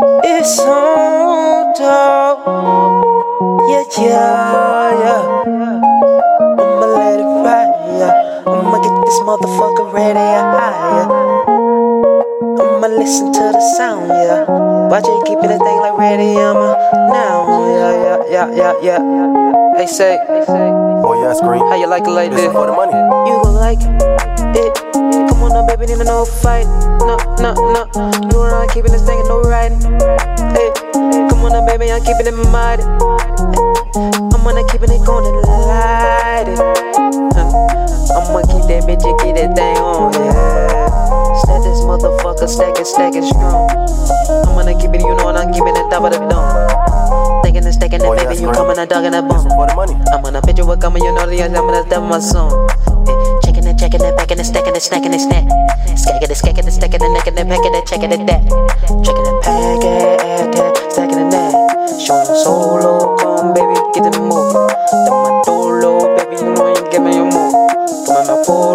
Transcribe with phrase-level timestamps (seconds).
[0.00, 2.38] It's on top.
[3.68, 5.22] Yeah, yeah, yeah.
[6.62, 7.72] I'ma let it ride.
[7.98, 8.14] Yeah.
[8.46, 10.18] I'ma get this motherfucker ready.
[10.18, 11.08] Yeah.
[12.62, 14.08] I'ma listen to the sound.
[14.08, 14.44] Yeah.
[14.88, 16.30] Watch it keeping the thing like ready.
[16.36, 16.76] I'ma
[17.10, 17.66] now.
[17.66, 17.92] Yeah,
[18.30, 19.76] yeah, yeah, yeah, yeah.
[19.76, 21.60] Hey, say, Oh yeah, it's scream.
[21.66, 22.52] how you like it like this?
[22.52, 22.94] for the money.
[22.94, 24.37] You gon' like it.
[24.54, 26.66] Come on now, baby, need no fight.
[27.00, 27.82] No, no, no.
[28.30, 29.80] You and I keeping this thing, no riding.
[30.54, 30.70] Hey,
[31.28, 32.82] come on now, baby, I'm keeping it mighty.
[32.84, 35.36] I'm gonna keeping it going and
[35.68, 36.58] light it.
[37.36, 38.16] Huh.
[38.18, 41.34] I'ma keep that bitch and keep that thing on, yeah.
[41.44, 43.68] Stack this motherfucker, stack it, stack it strong.
[44.48, 47.42] I'm gonna keep it, you know, and I'm keeping it top of the dome.
[47.42, 49.46] Thinking and stacking that, Oh, baby, you coming and dogging that This bone.
[49.46, 49.68] is for.
[50.12, 52.68] I'm on a picture with coming, you know the I'm gonna step my song.
[53.42, 53.47] Checking
[53.78, 55.44] it, checking it, backing it, stacking it, snacking it, snack.
[55.96, 58.42] Skacking it, skacking it, stacking it, necking it, packing it, checking it, that.
[59.04, 61.52] Checking it, pack it, that, stacking it, that.
[62.00, 64.52] Showing solo, come baby, get the move.
[64.52, 67.52] Then my dolo, baby, you know you give me your move.
[68.06, 68.67] Come on, my polo,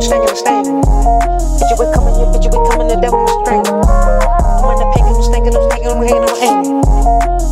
[0.00, 3.08] and and and we coming, you picture, we coming, and the
[3.44, 3.60] string.
[3.68, 6.80] I'm on the pink, I'm staying, I'm staying, I'm hanging, I'm hanging.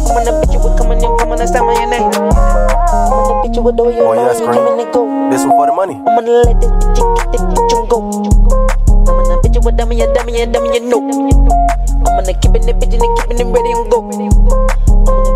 [0.08, 2.08] I'm on the picture, we coming, you coming, and staying, your name.
[2.08, 5.04] I'm on the picture, we do you Oh, yeah, you coming and go.
[5.28, 6.00] This is for the money.
[6.08, 7.98] I'm gonna let this bitch get this bitch on go.
[8.00, 11.04] I'm gonna bitch you with dummy, a dummy, a dummy, you know.
[11.04, 14.08] I'm gonna keep it, bitch, and keeping it ready on go.
[14.08, 14.24] I'm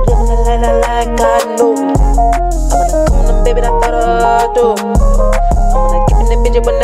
[0.09, 1.77] gonna live in the like I know.
[1.77, 1.93] I'm
[2.73, 5.32] gonna come on, baby, that thought I do.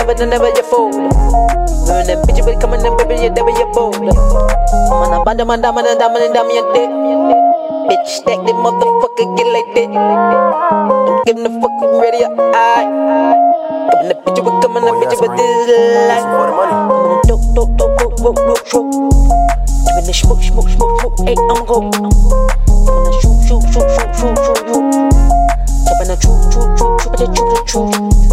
[0.08, 0.94] Never, never you fold.
[0.94, 3.96] Living that bitch, but coming, baby, you never you bold.
[3.96, 6.88] I'm my diamond, and diamond, and diamond, your dick.
[7.88, 9.92] Bitch, stack that motherfucker, get like that.
[9.92, 12.88] I'm getting the fucking ready, alright.
[13.92, 15.76] Coming the picture, we coming the Oh, yeah, picture, but this is
[16.08, 16.20] life.
[16.20, 16.72] is for the money.
[16.72, 18.92] I'm dope, dope, dope, dope, dope, dope, dope.
[19.84, 21.16] Giving the smoke, smoke, smoke, smoke.
[21.24, 21.76] Hey, I'm go.
[21.84, 24.84] I'm gonna shoot, shoot, shoot, shoot, shoot, shoot, shoot.
[25.84, 27.88] Chopping the choo, choo, choo, choo, choo, choo.
[27.88, 28.27] I'm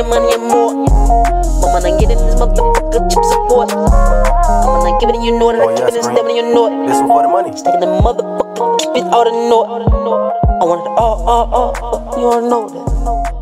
[0.00, 0.72] and money and and and more.
[1.64, 3.70] I'm gonna get in this motherfucker chip support.
[3.72, 6.16] I'm gonna give it, you know that Oh, I'm yeah, keeping it, scream.
[6.16, 6.88] stepping, you know it.
[6.88, 7.50] This is for the money.
[7.50, 9.66] Taking the motherfucker, keep it all the note.
[10.60, 13.33] I want it all, all, all, all, you don't know that.